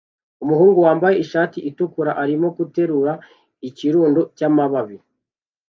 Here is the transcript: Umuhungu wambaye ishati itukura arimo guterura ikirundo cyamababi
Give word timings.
Umuhungu 0.43 0.77
wambaye 0.85 1.15
ishati 1.23 1.57
itukura 1.69 2.11
arimo 2.23 2.47
guterura 2.57 3.13
ikirundo 3.69 4.21
cyamababi 4.37 4.97